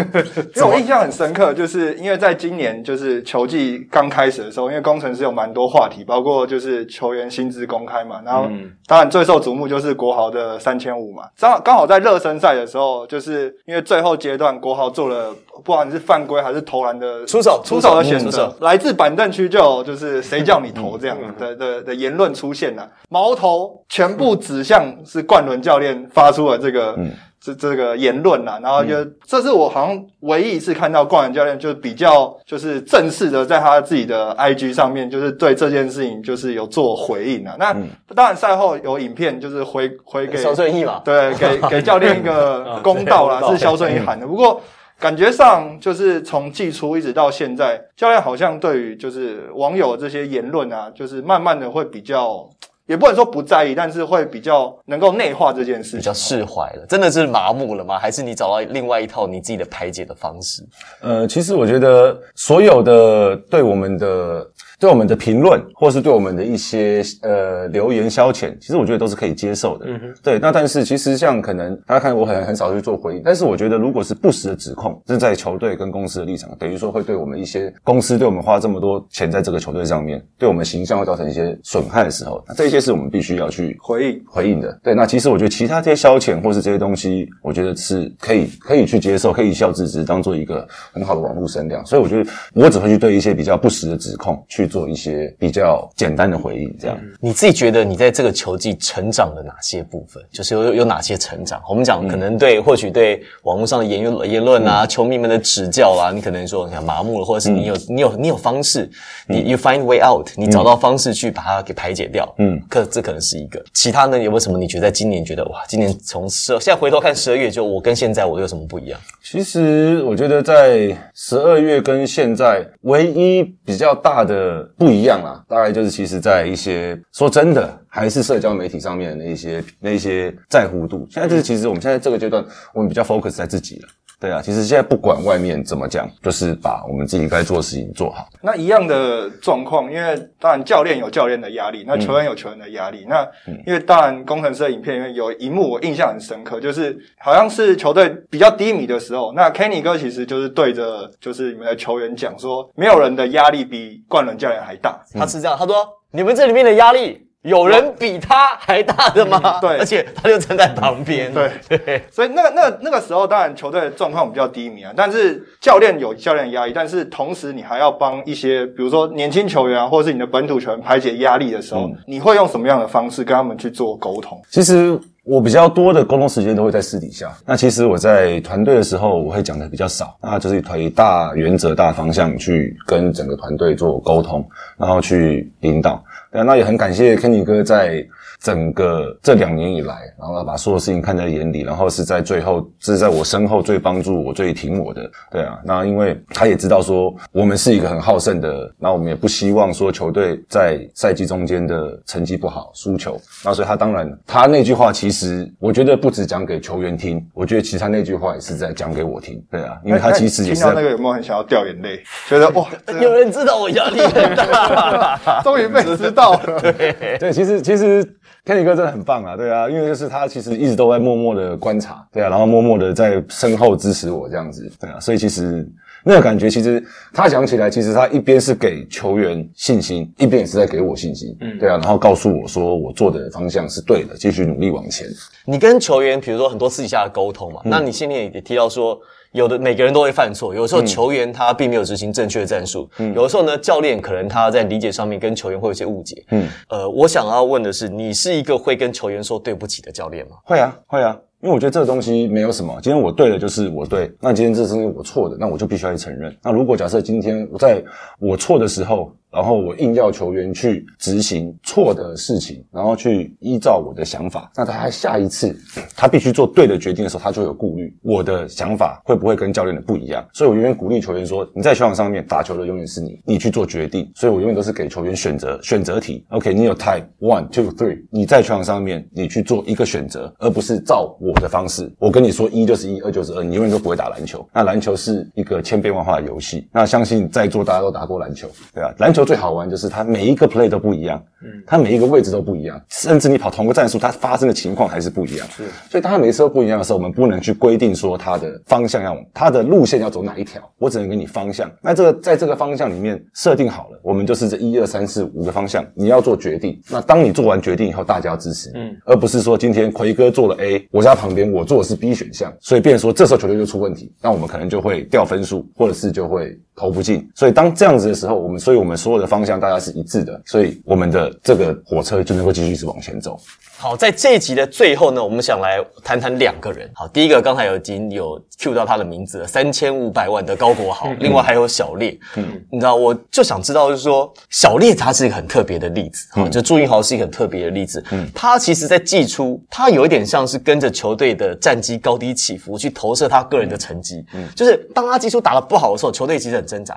[0.56, 8.50] 因为我印象很深刻，就是因为在今年就是球季刚开始的时候，因为工程师有蛮多话题，包括就是球员薪资公开嘛，然后
[8.88, 11.24] 当然最受瞩目就是国豪的三千五嘛。
[11.40, 15.34] 刚好刚好在热身赛的时候，就是因为最后阶段国豪做了
[15.64, 26.97] 不管是犯规还是投篮的出手出手的选择，来自板凳区就有就是谁叫你投这样的的的言论出现了，矛头全部指向是冠伦教练发出了这个。
[27.39, 37.56] 这这个言论啦，然后就、这是我好像唯一一次看到冠伦教练就是比较就是正式的在他自己的 IG 上面就是对这件事情就是有做回应啊。
[37.60, 37.71] 那、
[38.15, 44.26] 当然赛后有影片就是回回给肖顺义嘛，对，给给教练一个 公道啦，是肖顺义喊的。
[44.26, 44.60] 不过
[45.00, 52.50] 感觉上就是从季初一直到现在，教练好像对于就是网友这些言论啊，就是慢慢的会比较，
[52.88, 56.12] 也不能说不在意，但是会比较能够内化这件事情比较。
[56.12, 58.00] 释怀了，真的是麻木了吗？
[58.00, 60.64] 还是你找到另外一套你自己的排解的方式？
[61.02, 64.48] 呃，其实我觉得所有的对我们的
[64.80, 69.86] 对我们的评论，或是对我们的一些呃留言消遣，其实我觉得都是可以接受的。
[69.88, 70.38] 嗯哼，对。
[70.40, 84.80] 那但是其实像可能大家看我很很少去做回应，但是我觉得如果是不实的指控，是在球队跟公司的立场，等于说会对我们一些公司对我们花这么多钱在这个球队上面，对我们形象会造成一些损害的时候，那这些是我们必须要去回应回应的。
[84.84, 91.84] 对，那其实我觉得其他这些消遣或是这些东西，我觉得是可以可以去接受，可以一笑置之，当做一个很好的网络声量。
[91.84, 96.98] 所以我觉得我只会去对一些比较不实的指控去做一些比较简单的回应，这样。
[97.20, 100.24] 你自己觉得你在这个球季成长了哪些部分？
[100.32, 101.62] 就是有有哪些成长？
[101.70, 108.90] 我们讲可能对，或许对网络上的言论言论啊，球迷们的指教啊，你可能说你看麻木了，或者是你有、你有你有方式，
[109.28, 112.32] 你 you find way out，你找到方式去把它给排解掉。
[112.38, 113.64] 嗯，可这可能是一个。
[113.74, 119.00] 其他呢，有没有什么你觉得在今年觉得哇，今年从十现在回头看十二月，就我跟现在我有什么不一样？
[119.24, 131.08] 其实我觉得在十二月跟现在唯一比较大的不一样啦，大概就是其实在一些说真的，还是社交媒体上面的那一些那一些在乎度。
[131.10, 133.88] 现在就是其实我们现在这个阶段，我们比较 focus 在自己了。
[134.20, 138.28] 对啊，其实现在不管外面怎么讲，就是把我们自己该做的事情做好。
[138.42, 143.06] 那一样的状况，因为当然教练有教练的压力，那球员有球员的压力。
[143.08, 143.24] 那
[143.68, 155.00] 因为当然工程师的影片里面有一幕我印象很深刻，就是好像是球队比较低迷的时候，那 Kenny 哥其实就是对着就是你们的球员讲说，没有人的压力比冠伦教练还大。
[155.14, 155.76] 他是这样，他说
[156.10, 157.27] 你们这里面的压力。
[157.48, 159.60] 有人比他还大的吗？
[159.62, 161.34] 对而且他就站在旁边。
[161.34, 174.42] 对对，所以那个、那个、那个时候，当然球队的状况比较低迷啊，但是教练有教练的压力，但是同时你还要帮一些，比如说年轻球员啊，或者是你的本土球员排解压力的时候，你会用什么样的方式跟他们去做沟通？
[174.50, 177.30] 其实我比较多的沟通时间都会在私底下。
[177.46, 186.02] 那其实我在团队的时候，我会讲的比较少，那就是以大原则、大方向去跟整个团队做沟通，然后去引导。
[186.32, 188.06] 对，那也很感谢 Kenny 哥在
[188.39, 195.10] 整个这两年以来，然后把所有事情看在眼里，然后是在最后是在我身后最帮助我、最挺我的。
[195.32, 203.19] 对啊，那因为他也知道说我们是一个很好胜的，那我们也不希望说球队在赛季中间的成绩不好、输球。
[203.43, 209.43] 那所以他当然他那句话其实我觉得不止讲给球员听，我觉得其实他那句话也是在讲给我听。
[209.50, 212.02] 对啊，因为他其实也是在听到那个有没有很想要掉眼泪？
[212.30, 212.67] 觉得哇，
[213.02, 215.41] 有人知道我压力很大。
[215.43, 216.62] 终于被知道了。
[217.19, 218.04] 对，其实其实
[218.48, 225.70] Kenny 哥真的很棒啊，对啊，因为就是他其实一直都在默默的观察，对啊，然后默默的在身后支持我这样子，对啊，所以其实
[226.02, 226.82] 那个感觉其实
[227.14, 231.36] 他讲起来，其实他一边是给球员信心，一边也是在给我信心。
[231.42, 235.06] 嗯，对啊，然后告诉我说我做的方向是对的，继续努力往前。
[235.44, 238.98] 你跟球员，比如说很多私底下的沟通嘛，那你现在也提到说。
[239.38, 246.26] 有的每个人都会犯错，有时候球员他并没有执行正确的战术，嗯有的时候呢，教练可能他在理解上面跟球员会有些误解。
[246.32, 250.38] 嗯，呃，我想要问的是，你是一个会跟球员说对不起的教练吗？
[250.43, 256.36] 会啊，会啊，因为我觉得这个东西没有什么，今天我对的就是我对，那今天这是我错的，那我就必须要去承认。
[256.41, 257.84] 那如果假设今天我在
[258.19, 265.56] 我错的时候，然后我硬要球员去执行错的事情，然后去依照我的想法，那他下一次
[265.95, 270.28] 他必须做对的决定的时候，他就有顾虑，我的想法会不会跟教练的不一样？
[270.34, 274.12] 所以我永远鼓励球员说：你在球场上面打球的永远是你，你去做决定。
[274.15, 276.26] 所以我永远都是给球员选择选择题。
[276.30, 281.88] OK，你有 time one two three，你在球场上面你去做一个选择，而不是照我的方式。
[282.00, 284.43] 我跟你说一就是一，二就是二，你永远都不会打篮球。
[284.52, 286.67] 那篮球是一个千变万化的游戏。
[286.73, 288.95] 那相信在座大家都打过篮球，对吧？
[288.97, 295.46] 篮球最好玩就是它每一个 play 都不一样，嗯，它每一个位置都不一样，甚至你跑同个战术，它发生的情况还是不一样。
[295.50, 301.70] 是，所以当它每次都不一样的时候，我们不能去规定说它的方向要，它的路线要走哪一条，我只能给你方向。
[301.82, 306.80] 那这个在这个方向里面设定好了，我们就是这一二三四五个方向，你要做决定。
[306.90, 317.30] 那当你做完决定以后，大家要支持，嗯，而不是说今天奎哥做了 A，我在旁边我做的是 B 选项，所以变说这时候球队就出问题，那我们可能就会掉分数，或者是就会投不进。
[317.36, 323.38] 所以当这样子的时候，我们所以我们所有的方向大家是一致的，所以我们的这个火车就能够继续一直往前走。
[323.80, 326.90] 好，在这一集的最后呢，我们想来谈谈两个人。
[326.96, 332.18] 好，第一个刚才有已经有 cue 到他的名字了，三千五百万的高国豪，另外还有小烈。
[332.38, 336.28] 嗯，你知道，我就想知道，就是说小烈他是一个很特别的例子。
[336.38, 338.04] 嗯，就朱云豪是一个很特别的例子。
[338.10, 344.26] 嗯，他其实在季初，他有一点像是跟着球队的战绩高低起伏去投射他个人的成绩。
[344.34, 346.96] 嗯，就是当他季初打得不好的时候，球队其实很挣扎。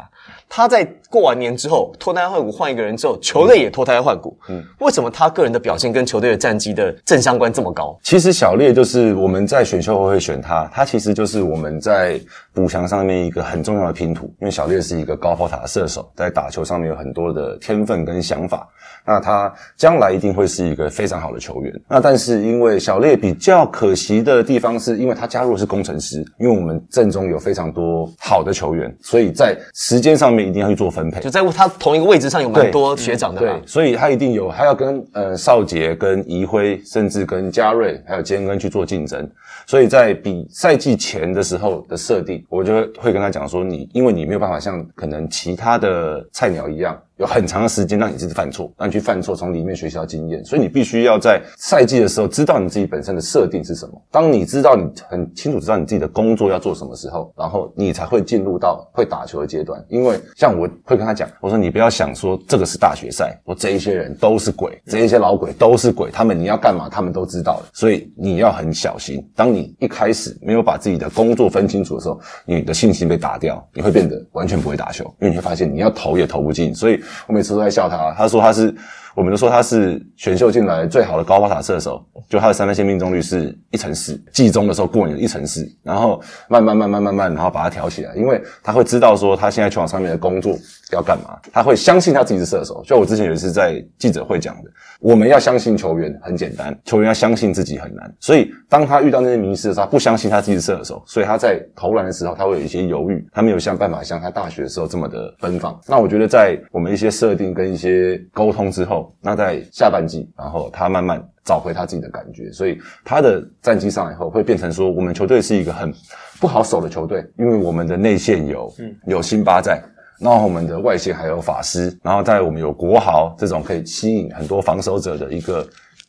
[0.48, 4.34] 他在过完年之后脱胎换骨换一个人之后，球队也脱胎换骨。
[4.48, 7.98] 嗯，为什么他个人的表现跟球队的战绩的正相关这么高？
[8.02, 12.20] 其实小烈就是我们在选秀会会选他，他其实就是我们在
[12.52, 14.26] 补强上面一个很重要的拼图。
[14.40, 18.68] 因为小烈是一个高炮塔射手，在打球上面有很多的天分跟想法。
[19.04, 21.80] 那他将来一定会是一个非常好的球员。
[21.88, 31.20] 那但是因为小烈比较可惜的地方，是因为他加入的是工程师，因为我们阵中有非常多好的球员，所以在时间上面一定要去做分配。
[31.20, 39.28] 就在他同一个位置上有蛮多学长的，对，所以他一定有，还要跟呃少杰、跟怡辉，甚至跟嘉瑞还有坚恩去做竞争。
[39.66, 46.98] 所以在比赛季前的时候的设定，我就会跟他讲说，你因为你没有办法像可能其他的菜鸟一样。
[47.20, 50.42] 有很长的时间让你自己犯错，让你去犯错，从里面学习到经验。
[50.42, 53.92] 所以你必须要在赛季的时候知道你自己本身的设定是什么。
[54.10, 59.84] 当你知道你很清楚知道你自己的工作要做什么时候，然后你才会进入到会打球的阶段。
[59.90, 67.68] 因为像我会跟他讲，我说你不要想说这个是大学赛，我这一些人都是鬼，这一些老鬼都是鬼，他们你要干嘛，他们都知道的。
[67.74, 69.22] 所以你要很小心。
[69.36, 76.74] 当你一开始没有把自己的工作分清楚的时候，你的信心被打掉，你会变得完全不会打球，因为你会发现你要投也投不进。
[76.74, 76.98] 所以。
[77.26, 78.74] 我每次都在笑他，他说他是，
[79.16, 90.56] 我们都说他是选秀进来最好的高抛塔射手，就他的三分线命中率是一成四，季中的时候过年一成四，然后慢慢慢慢慢慢，然后把他调起来，因为他会知道说他现在球场上面的工作
[90.92, 94.70] 要干嘛，他会相信他自己是射手，就我之前有一次在记者会讲的。
[95.00, 98.14] 我们要相信球员很简单，球员要相信自己很难。
[98.20, 105.80] 所以当他遇到那些迷失的时候，他不相信他自己是射手，所以他在投篮的时候他会有一些犹豫，他没有像办法像他大学的时候这么的奔放。
[105.88, 115.92] 那我觉得在我们一些设定跟一些沟通之后，那在下半季，然后他慢慢找回他自己的感觉，所以他的战绩上来后会变成说，我们球队是一个很
[116.40, 118.72] 不好守的球队，因为我们的内线有
[119.06, 119.80] 有辛巴在。
[120.20, 125.66] 然后我们的外线还有法师，然后在我们有国豪这种可以吸引很多防守者的一个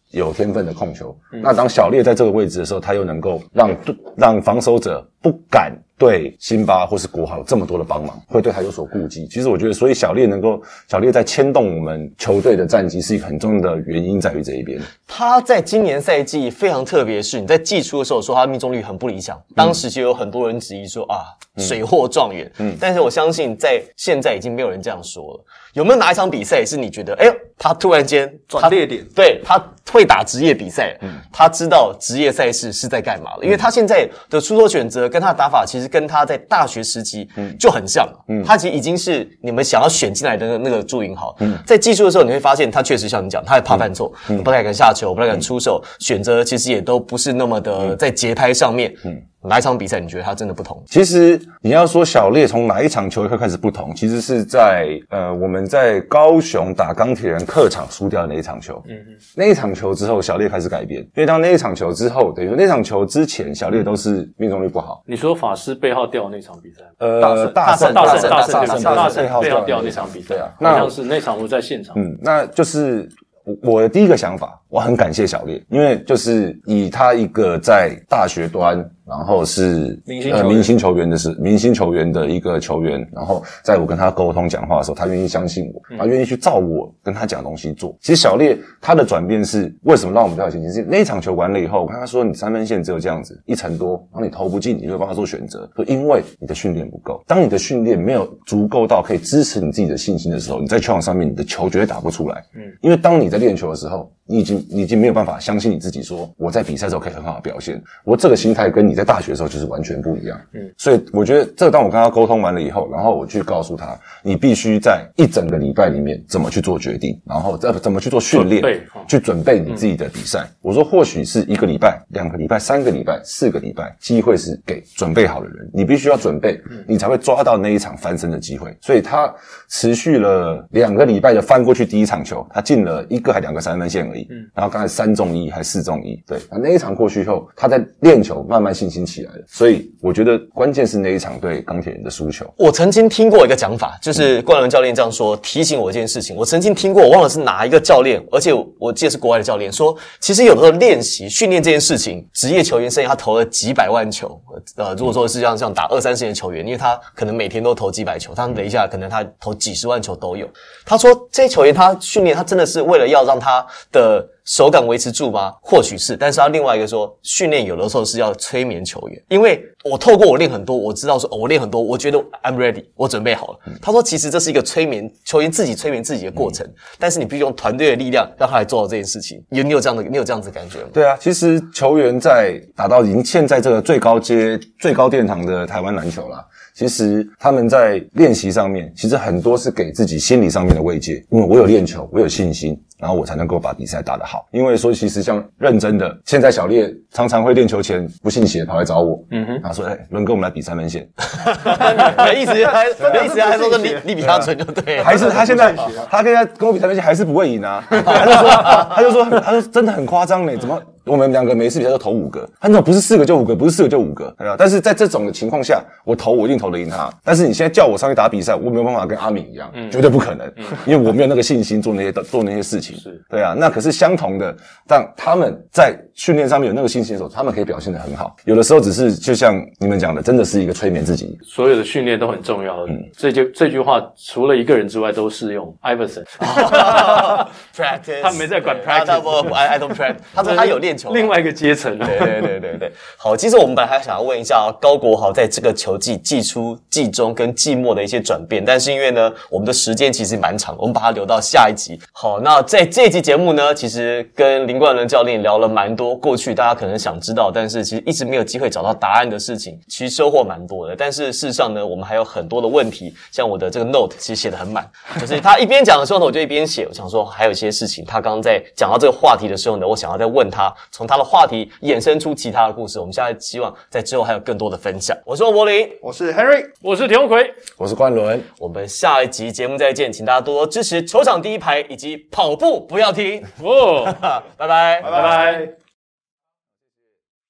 [0.09, 1.17] 有天分的控球。
[1.41, 3.77] 那当小烈在这个位置的时候，他又能够让
[4.17, 5.71] 让防守者不敢。
[6.01, 9.27] 对辛巴或是国豪有这么多的帮忙，会对他有所顾忌。
[9.27, 14.81] 其实我觉得，所以小烈能够小烈在牵动我们球队的战绩，是一个很重要的原因在于这一边。
[15.07, 21.17] 他在今年赛季非常特别，是你在季初的时候说他命中率很不理想，当时就有很多人质疑说啊
[21.61, 22.51] 水货状元。
[22.57, 25.45] 嗯，但是我相信在现在已经没有人这样说了。
[25.73, 29.05] 有没有哪一场比赛是你觉得，哎呦，他突然间转捩点？
[29.15, 35.91] 对他会打职业比赛，嗯，他知道职业赛事是在干嘛了，因为他现在的出手选择跟他的打法其实。
[35.91, 37.27] 跟他在大学时期
[37.59, 41.35] 就很像，嗯，他其实已经是你们想要选进来的那个朱云豪。
[41.39, 44.09] 嗯，在技术的时候，你会发现他确实像你讲，他也怕犯错，
[44.41, 48.95] 不太敢下球，不太敢出手，选择其实也都不是那么的在节拍上面。
[49.03, 50.81] 嗯，哪一场比赛你觉得他真的不同？
[50.87, 58.81] 其实你要说小烈从哪一场球会开始不同，其实是在呃我们在高雄打钢铁人客场输掉的那一场球。
[58.87, 65.03] 嗯嗯，那一场球之后，小烈开始改变，因为当那一场球之后，等于说那场球之前，小烈都是命中率不好。
[65.05, 71.93] 你说法师背号掉那场比赛，呃，大胜大胜大大胜胜大胜背号掉的那场比赛，对啊，那像是那场我在现场。
[71.97, 73.09] 嗯，那就是
[73.43, 87.93] 我我的第一个想法，我很感谢小烈，因为就是以他一个在大学端，然后是呃明星球员明星球员的是明星球员的一个球员，然后在我跟他沟通讲话的时候，他愿意相信我，他愿意去照我跟他讲的东西做。
[87.99, 90.71] 其实小烈他的转变是为什么让我们比较有信心？
[90.71, 97.21] 是那一场球完了以后，我跟他说你三分线只有这样子一层多，然后你投不进，你就帮他做选择，说因为你的训练不够。
[97.27, 102.41] 当你的训练没有足够到可以支持你自己的信心的时候，你在球场上面你的球绝对打不出来。
[102.55, 107.81] 嗯，因为当你在练球的时候，你已经你已经没有办法相信你自己说我在比赛的时候可以很好的表现。
[108.03, 110.39] 我这个心态跟你在大学的时候就是完全不一样。
[110.53, 120.47] 嗯，所以我觉得这个当我跟他沟通完了以后，然后我去告诉他，你必须在一整个礼拜里面怎么去做决定，然后怎怎么去做训练准备哦，去准备你自己的比赛。
[120.61, 128.75] 我说或许是一个礼拜、两个礼拜、三个礼拜、四个礼拜，机会是给准备好的人，你必须要准备，你才会抓到那一场翻身的机会。
[128.81, 129.33] 所以他
[129.69, 139.39] 持续了两个礼拜的翻过去第一场球，他进了一个还两个三分线而已，然后刚才三中一还四中一，对，那那一场过去以后，他在练球慢慢信心起来了。
[139.47, 142.45] 所以我觉得关键是那一场对钢铁人的输球。
[142.57, 146.35] 我曾经听过一个讲法，就是冠伦教练这样说，提醒我一件事情。
[146.35, 154.39] 我曾经听过，我忘了是哪一个教练，而且我记得是国外的教练说，其实有的时候练习训练这件事情，职业球员生涯他投了几百万球，
[154.75, 160.45] 呃，如果说是像像打二三十年的球员，因为他可能每天都投几百球，他等一下可能他投几十万球都有。
[160.85, 165.53] 他说这些球员他训练，他真的是为了要让他的手感维持住吗？
[165.61, 173.59] 或许是，但是他另外一个说，训练有的时候是要催眠球员，因为我透过我练很多，我知道说、哦、我练很多，我觉得 I'm ready，我准备好了。
[173.81, 176.67] 他说，其实这是一个催眠球员自己催眠自己的过程，
[176.99, 179.43] 但是你必须用团队的力量让他来做到这件事情。
[179.49, 180.89] 有你有这样的你有这样子的感觉吗？
[180.93, 194.47] 对啊，其实球员在打到已经现在这个最高阶、最高殿堂的台湾篮球啦，其实他们在练习上面，其实很多是给自己心理上面的慰藉，因为我有练球，我有信心，然后我才能够把比赛打得好。
[194.51, 205.03] 因为说其实像认真的，现在小烈常常会练球前不信邪跑来找我，嗯哼，他说：“哎，伦哥，我们来比三分线。”你的意思还没意思 还说说你你比他准就对了。
[205.03, 205.73] 还是他现在
[206.11, 207.81] 他现在跟我比三分线还是不会赢啊？
[207.89, 208.49] 他就说
[208.95, 212.47] 他就说他说真的很夸张嘞，怎么我们两个每次比赛都投五个？
[212.59, 214.33] 他那种不是四个就五个，不是四个就五个？
[214.57, 217.09] 但是在这种的情况下，我投我一定投得赢他。
[217.23, 220.51] 但是你现在叫我上去打比赛，我没有办法跟阿敏一样，绝对不可能，
[220.85, 222.95] 因为我没有那个信心做那些做那些事情。
[222.97, 224.55] 是对啊，那可是相同的，
[224.87, 228.35] 但他们在训练上面有那个信心的时候，他们可以表现得很好。
[228.45, 231.37] 有的时候只是就像你们讲的，真的是一个催眠自己。
[231.43, 232.85] 所有的训练都很重要。
[232.87, 235.75] 嗯这句这句话除了一个人之外都适用。
[235.81, 241.97] Iverson，practice， 他没在管 practice 他不不 I I don't practice，他说他有练球啊，另外一个阶层。
[241.97, 251.99] 对对对对对，好，其实我们本来还想要问一下高国豪在这个球季季初、季中跟季末的一些转变，但是因为呢，我们的时间其实蛮长，我们把它留到下一集。
[252.11, 260.95] 好，那在这一集节目呢，其实跟林冠伦教练聊了蛮多过去大家可能想知道，但是其实一直没有机会找到答案的事情，其实收获蛮多的。
[260.95, 264.89] 但是事实上呢，我们还有很多的问题，像我的这个 note 其实写的很满，
[265.19, 272.99] 就是他一边讲的时候呢，我就一边写，我想说还有一些事情，他刚刚在讲到这个话题的时候呢，我想要再问他，从他的话题衍生出其他的故事。
[272.99, 275.17] 我们现在希望在之后还有更多的分享。
[275.25, 278.41] 我是王柏林，我是 Henry，我是田鸿奎，我是冠伦。
[278.57, 284.05] 我们下一集节目再见，请大家多多支持球场第一排以及跑步不要停，哦，
[284.57, 285.80] 拜拜，拜拜。